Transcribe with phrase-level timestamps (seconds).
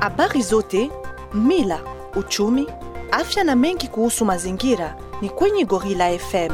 [0.00, 0.90] Habari zote,
[1.34, 1.80] mila,
[2.16, 2.66] uchumi,
[3.12, 6.52] afya na mengi kuhusu mazingira ni kwenye Gorilla FM.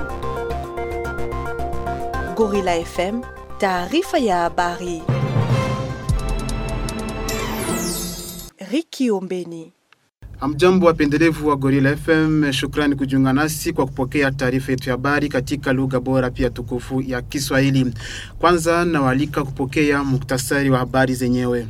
[2.37, 3.21] Gorilla FM,
[3.59, 5.03] taarifa ya habari.
[8.71, 9.73] Riki Ombeni.
[10.41, 15.73] Amjambo wapendelevu wa Gorilla FM, shukrani kujiunga nasi kwa kupokea taarifa yetu ya habari katika
[15.73, 17.95] lugha bora pia tukufu ya Kiswahili.
[18.39, 21.67] Kwanza nawaalika kupokea muktasari wa habari zenyewe.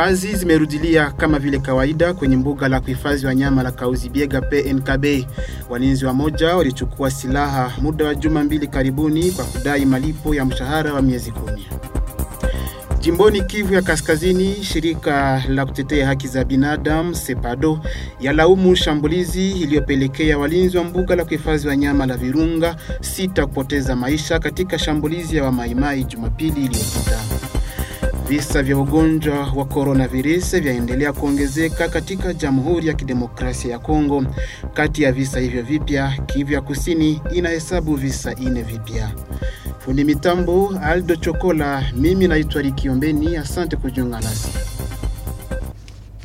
[0.00, 5.04] Kazi zimerudilia kama vile kawaida kwenye mbuga la kuhifadhi wanyama la Kauzibiega PNKB.
[5.70, 10.92] Walinzi wa moja walichukua silaha muda wa juma mbili karibuni kwa kudai malipo ya mshahara
[10.94, 11.66] wa miezi kumi.
[13.00, 17.80] Jimboni Kivu ya Kaskazini, shirika la kutetea haki za binadamu SEPADO
[18.20, 24.78] yalaumu shambulizi iliyopelekea walinzi wa mbuga la kuhifadhi wanyama la Virunga sita kupoteza maisha katika
[24.78, 27.39] shambulizi ya wamaimai Jumapili iliyopita.
[28.30, 34.24] Visa vya ugonjwa wa coronavirus vyaendelea kuongezeka katika Jamhuri ya Kidemokrasia ya Kongo.
[34.74, 39.10] Kati ya visa hivyo vipya, Kivu ya Kusini inahesabu visa ine vipya.
[39.78, 43.36] Fundi mitambo Aldo Chokola, mimi naitwa Rikiombeni.
[43.36, 44.48] Asante kujiunga nasi.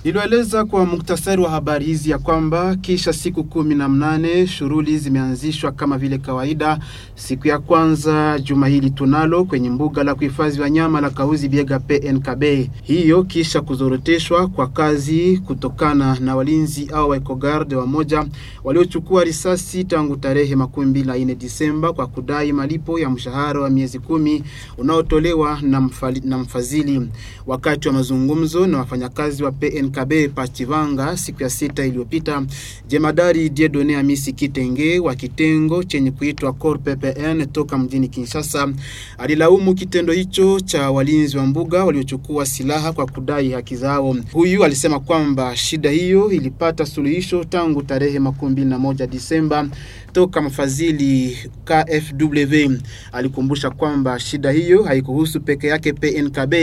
[0.06, 5.72] Nilieleza kwa muktasari wa habari hizi ya kwamba kisha siku kumi na mnane shughuli zimeanzishwa
[5.72, 6.80] kama vile kawaida.
[7.16, 12.44] Siku ya kwanza juma hili tunalo kwenye mbuga la kuhifadhi wanyama la Kauzi Biega PNKB,
[12.84, 18.26] hiyo kisha kuzoroteshwa kwa kazi kutokana na walinzi au waekogarde wamoja
[18.64, 23.70] waliochukua risasi tangu tarehe makumi mbili na nne Disemba kwa kudai malipo ya mshahara wa
[23.70, 24.44] miezi kumi
[24.78, 27.08] unaotolewa na, mfali, na mfadhili.
[27.48, 32.46] Wakati wa mazungumzo na wafanyakazi wa PNKB Kabe Pachivanga siku ya sita iliyopita,
[32.88, 38.70] jemadari Diedone Amisi Kitenge wa kitengo chenye kuitwa Cor PPN toka mjini Kinshasa
[39.18, 44.16] alilaumu kitendo hicho cha walinzi wa mbuga waliochukua silaha kwa kudai haki zao.
[44.32, 49.68] Huyu alisema kwamba shida hiyo ilipata suluhisho tangu tarehe makumi mbili na moja Disemba
[50.16, 52.72] toka mfadhili KFW.
[53.12, 56.54] Alikumbusha kwamba shida hiyo haikuhusu peke yake PNKB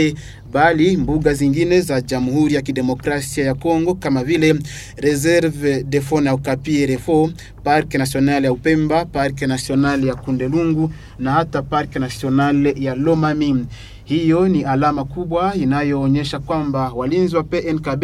[0.53, 4.55] bali mbuga zingine za Jamhuri ya Kidemokrasia ya Kongo kama vile
[4.97, 7.31] Reserve de Faune ya Okapi RFO,
[7.63, 13.65] Parc National ya Upemba, park National ya Kundelungu na hata park National ya Lomami.
[14.05, 18.03] Hiyo ni alama kubwa inayoonyesha kwamba walinzi wa PNKB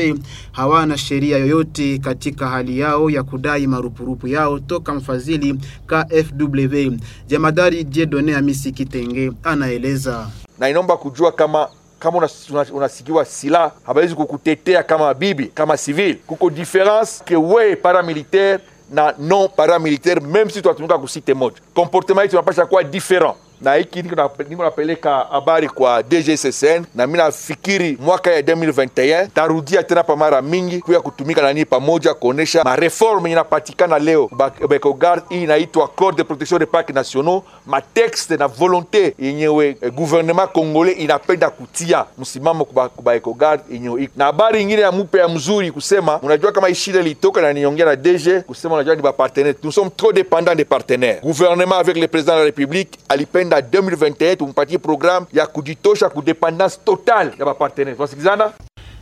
[0.51, 5.55] hawana sheria yoyote katika hali yao ya kudai marupurupu yao toka mfadhili
[5.87, 6.93] KFW.
[7.27, 10.27] Jemadari Jedone Amisi Kitenge anaeleza.
[10.59, 11.67] Na inaomba kujua kama
[11.99, 16.15] kama unasikiwa una, una silaha hawezi kukutetea kama bibi kama civil.
[16.27, 18.59] Kuko difference ke we paramilitaire
[18.91, 24.01] na non paramilitaire, même si tunatumika kusite moja, comportement yetu tunapasha kuwa different na hiki
[24.01, 30.41] niko napeleka habari kwa DGSSN na mimi nafikiri mwaka ya 2021 tarudia tena pa mara
[30.41, 34.29] mingi kuya kutumika nani pamoja kuonesha mareforme inapatikana leo
[34.69, 35.23] Bekogard.
[35.29, 40.97] Hii inaitwa Code de protection des parcs nationaux, matexte na volonté yenyewe eh, gouvernement congolais
[40.99, 44.09] inapenda kutia msimamo kuba Ecogard yenyewe.
[44.15, 47.95] Na habari nyingine ya mupe ya mzuri kusema, unajua kama ishile litoka na niongea na
[47.95, 51.21] DG kusema, unajua ni ba partenaire, nous sommes trop dépendants des partenaires.
[51.21, 57.31] Gouvernement avec le président de la République alipenda 2021 tumpatie programu ya kujitosha kudependance total
[57.39, 57.95] ya bapartenere.
[57.95, 58.51] Tunasikizana?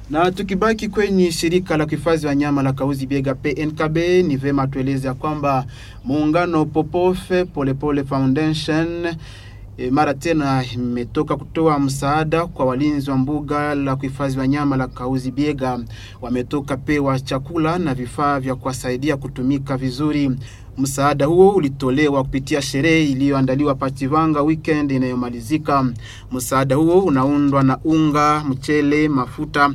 [0.09, 5.13] Na tukibaki kwenye shirika la kuhifadhi wanyama la Kauzi Biega PNKB, ni vema tueleze ya
[5.13, 5.66] kwamba
[6.03, 9.16] muungano Popofe Polepole Foundation
[9.80, 15.31] E, mara tena imetoka kutoa msaada kwa walinzi wa mbuga la kuhifadhi wanyama la Kauzi
[15.31, 15.79] Biega.
[16.22, 20.31] Wametoka pewa chakula na vifaa vya kuwasaidia kutumika vizuri.
[20.77, 25.85] Msaada huo ulitolewa kupitia sherehe iliyoandaliwa Pachivanga weekend inayomalizika.
[26.31, 29.73] Msaada huo unaundwa na unga, mchele, mafuta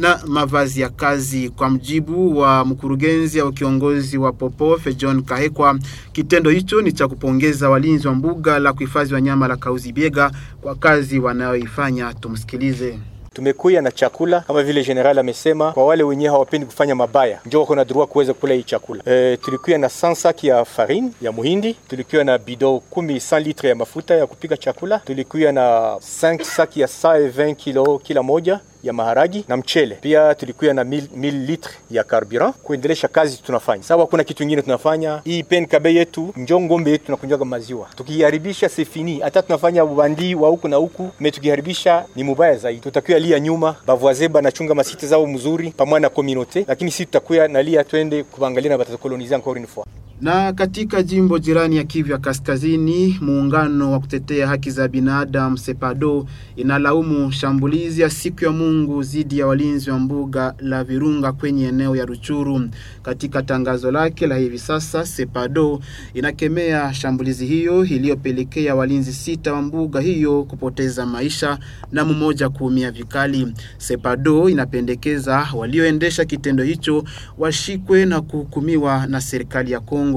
[0.00, 1.48] na mavazi ya kazi.
[1.50, 5.78] Kwa mjibu wa mkurugenzi au kiongozi wa Popofe John Kahekwa,
[6.12, 10.30] kitendo hicho ni cha kupongeza walinzi wa mbuga la kuhifadhi wanyama la Kauzi Biega
[10.60, 12.14] kwa kazi wanayoifanya.
[12.14, 12.98] Tumsikilize.
[13.38, 17.74] Tumekuya na chakula kama vile general amesema, kwa wale wenyewe hawapendi kufanya mabaya njoo wako
[17.76, 19.02] na droit kuweza kula hii chakula.
[19.06, 23.68] E, tulikuya na 100 saki ya farine ya muhindi, tulikuya na bido kumi 100 litre
[23.68, 25.62] ya mafuta ya kupika chakula, tulikuya na
[25.94, 29.94] 5 saki ya 120 kilo kila moja ya maharagi na mchele.
[30.00, 33.82] Pia tulikuwa na mil, mil litre ya carburant kuendelesha kazi tunafanya.
[33.82, 38.68] Sawa, kuna kitu kingine tunafanya hii pen kabe yetu njo ngombe yetu tunakunywaga maziwa, tukiharibisha
[38.68, 42.80] sefini, hata tunafanya ubandi wa huku na huku me, tukiharibisha ni mubaya zaidi.
[42.80, 47.62] Tutakuwa lia nyuma bavoise banachunga masite zao mzuri pamoja na community, lakini sisi tutakuwa na
[47.62, 49.86] lia twende kuangalia na batakoloniza encore une fois.
[50.20, 56.26] Na katika jimbo jirani ya Kivu ya Kaskazini, muungano wa kutetea haki za binadamu SEPADO
[56.56, 61.96] inalaumu shambulizi ya siku ya Mungu dhidi ya walinzi wa mbuga la Virunga kwenye eneo
[61.96, 62.68] ya Ruchuru.
[63.02, 65.80] Katika tangazo lake la hivi sasa, SEPADO
[66.14, 71.58] inakemea shambulizi hiyo iliyopelekea walinzi sita wa mbuga hiyo kupoteza maisha
[71.92, 73.52] na mmoja kuumia vikali.
[73.78, 77.04] SEPADO inapendekeza walioendesha kitendo hicho
[77.38, 80.07] washikwe na kuhukumiwa na serikali ya Kongo.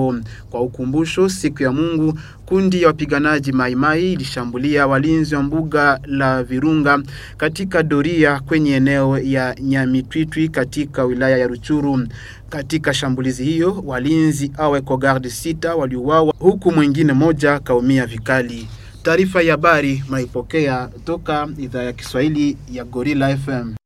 [0.50, 7.02] Kwa ukumbusho, siku ya Mungu kundi ya wapiganaji Maimai ilishambulia walinzi wa mbuga la Virunga
[7.38, 12.08] katika doria kwenye eneo ya Nyamitwitwi katika wilaya ya Ruchuru.
[12.50, 18.68] Katika shambulizi hiyo walinzi au ecogarde sita waliuawa huku mwingine moja kaumia vikali.
[19.04, 23.81] Taarifa ya habari maipokea toka idhaa ya Kiswahili ya Gorilla FM.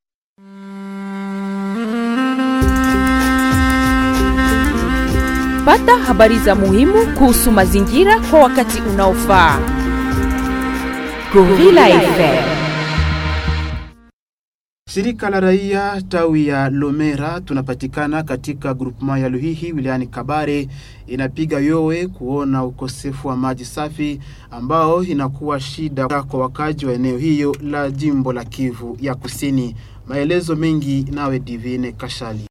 [5.66, 9.60] Pata habari za muhimu kuhusu mazingira kwa wakati unaofaa.
[11.34, 12.56] Gorilla FM.
[14.90, 20.68] Shirika la raia tawi ya Lomera tunapatikana katika grupema ya Luhihi wilayani Kabare
[21.08, 24.20] inapiga yowe kuona ukosefu wa maji safi
[24.52, 29.76] ambao inakuwa shida kwa wakaji wa eneo hiyo la jimbo la Kivu ya Kusini.
[30.08, 32.48] Maelezo mengi nawe Divine Kashali.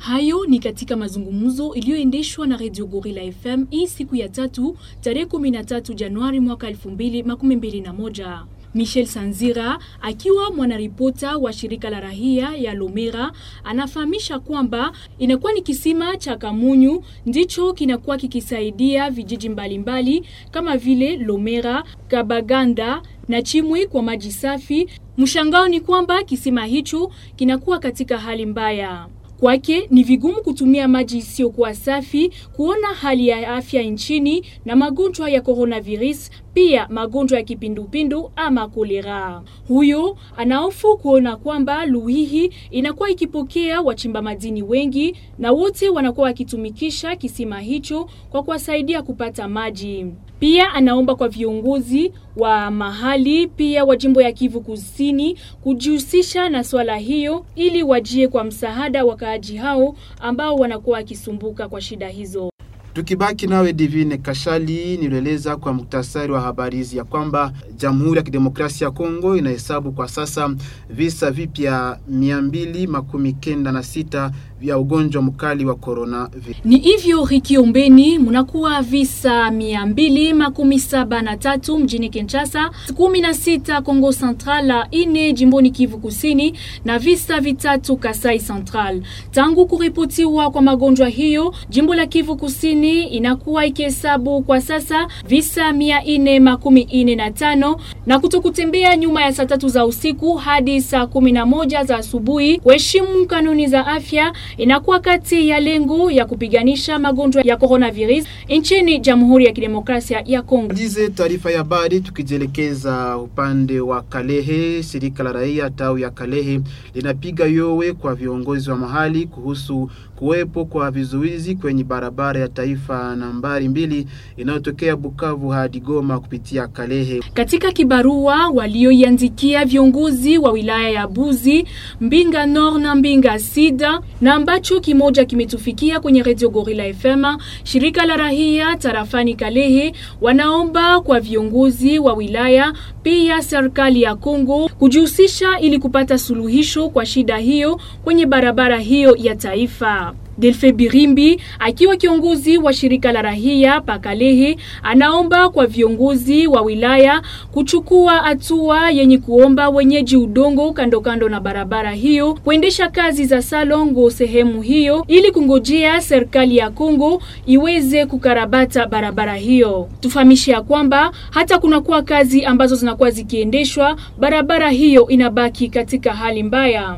[0.00, 5.94] Hayo ni katika mazungumzo iliyoendeshwa na Radio Gorilla FM hii siku ya tatu tarehe 13
[5.94, 8.44] Januari mwaka 2021.
[8.74, 13.32] Michel Sanzira akiwa mwanaripota wa shirika la rahia ya Lomera
[13.64, 21.16] anafahamisha kwamba inakuwa ni kisima cha Kamunyu ndicho kinakuwa kikisaidia vijiji mbalimbali mbali, kama vile
[21.16, 24.88] Lomera, Kabaganda na Chimwi kwa maji safi.
[25.18, 29.06] Mshangao ni kwamba kisima hicho kinakuwa katika hali mbaya.
[29.40, 35.40] Kwake ni vigumu kutumia maji isiyokuwa safi, kuona hali ya afya nchini na magonjwa ya
[35.40, 39.42] coronavirus, pia magonjwa ya kipindupindu ama kolera.
[39.68, 47.60] Huyo anahofu kuona kwamba Luhihi inakuwa ikipokea wachimba madini wengi na wote wanakuwa wakitumikisha kisima
[47.60, 50.06] hicho kwa kuwasaidia kupata maji.
[50.38, 56.96] Pia anaomba kwa viongozi wa mahali pia wa jimbo ya Kivu Kusini kujihusisha na swala
[56.96, 62.49] hiyo ili wajie kwa msaada wakaaji hao ambao wanakuwa wakisumbuka kwa shida hizo.
[62.94, 68.84] Tukibaki nawe Divine Kashali, nilieleza kwa muktasari wa habari hizi ya kwamba Jamhuri ya Kidemokrasia
[68.84, 70.54] ya Kongo inahesabu kwa sasa
[70.90, 76.30] visa vipya mia mbili makumi kenda na sita vya ugonjwa mkali wa corona.
[76.64, 83.34] Ni hivyo Rikiombeni, mnakuwa visa mia mbili makumi saba na tatu mjini Kinshasa, kumi na
[83.34, 89.02] sita Kongo Central, ine jimboni Kivu Kusini na visa vitatu Kasai Central.
[89.30, 96.04] Tangu kuripotiwa kwa magonjwa hiyo, jimbo la Kivu Kusini inakuwa ikihesabu kwa sasa visa mia
[96.04, 101.06] ine makumi ine na tano na kutokutembea nyuma ya saa tatu za usiku hadi saa
[101.06, 106.98] kumi na moja za asubuhi, kuheshimu kanuni za afya inakuwa kati ya lengo ya kupiganisha
[106.98, 110.72] magonjwa ya coronavirus nchini Jamhuri ya Kidemokrasia ya Kongo.
[110.74, 116.60] Dize taarifa ya habari tukijielekeza upande wa Kalehe, shirika la raia tau ya Kalehe
[116.94, 119.90] linapiga yowe kwa viongozi wa mahali kuhusu
[120.24, 124.06] kuwepo kwa vizuizi kwenye barabara ya taifa nambari mbili
[124.36, 127.20] inayotokea Bukavu hadi Goma kupitia Kalehe.
[127.34, 131.64] Katika kibarua walioiandikia viongozi wa wilaya ya Buzi,
[132.00, 137.24] Mbinga Nord na Mbinga Sida na ambacho kimoja kimetufikia kwenye Radio Gorilla FM,
[137.64, 142.72] shirika la rahia tarafani Kalehe wanaomba kwa viongozi wa wilaya
[143.02, 149.34] pia serikali ya Kongo kujihusisha ili kupata suluhisho kwa shida hiyo kwenye barabara hiyo ya
[149.36, 150.09] taifa.
[150.40, 158.12] Delfe Birimbi akiwa kiongozi wa shirika la rahia Pakalehe anaomba kwa viongozi wa wilaya kuchukua
[158.12, 164.62] hatua yenye kuomba wenyeji udongo kando kando na barabara hiyo kuendesha kazi za salongo sehemu
[164.62, 169.88] hiyo ili kungojea serikali ya Kongo iweze kukarabata barabara hiyo.
[170.00, 176.96] Tufahamishe ya kwamba hata kunakuwa kazi ambazo zinakuwa zikiendeshwa, barabara hiyo inabaki katika hali mbaya.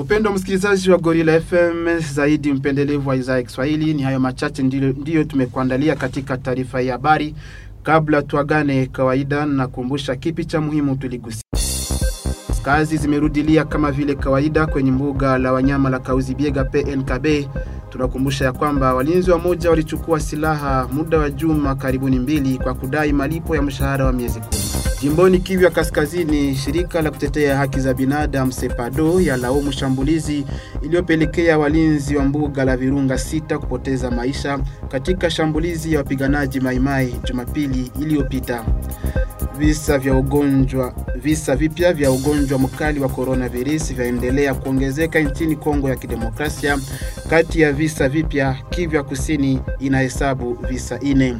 [0.00, 4.88] Mpendo msikilizaji wa Gorilla FM, zaidi mpendelevu wa idhaa ya Kiswahili, ni hayo machache ndiyo,
[4.92, 7.34] ndiyo tumekuandalia katika taarifa ya habari.
[7.82, 11.42] Kabla tuagane, kawaida nakumbusha kipi cha muhimu tuligusia.
[12.64, 17.26] Kazi zimerudilia kama vile kawaida kwenye mbuga la wanyama la Kauzibiega PNKB.
[17.90, 23.12] Tunakumbusha ya kwamba walinzi wa moja walichukua silaha muda wa juma karibuni mbili kwa kudai
[23.12, 24.79] malipo ya mshahara wa miezi kumi.
[25.00, 30.44] Jimboni Kivu ya Kaskazini, shirika la kutetea haki za binadamu SEPADO ya laumu shambulizi
[30.82, 37.92] iliyopelekea walinzi wa mbuga la Virunga sita kupoteza maisha katika shambulizi ya wapiganaji Maimai Jumapili
[38.00, 38.64] iliyopita.
[39.60, 45.96] Visa vya ugonjwa visa vipya vya ugonjwa mkali wa coronavirus vyaendelea kuongezeka nchini Kongo ya
[45.96, 46.78] Kidemokrasia.
[47.30, 51.36] Kati ya visa vipya, Kivu ya Kusini inahesabu visa ine.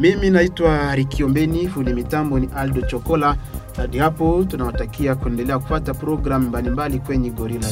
[0.00, 3.36] Mimi naitwa Rikiombeni, fundi mitambo ni Aldo Chokola.
[3.76, 7.68] Hadi hapo tunawatakia kuendelea kufuata programu mbalimbali kwenye Gorilla.